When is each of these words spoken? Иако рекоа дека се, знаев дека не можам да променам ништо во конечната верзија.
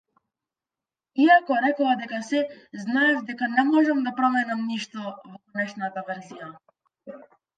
Иако 1.23 1.57
рекоа 1.65 1.91
дека 1.99 2.21
се, 2.29 2.39
знаев 2.85 3.21
дека 3.29 3.51
не 3.51 3.67
можам 3.69 4.01
да 4.07 4.15
променам 4.21 4.63
ништо 4.73 5.05
во 5.09 5.13
конечната 5.35 6.05
верзија. 6.09 6.49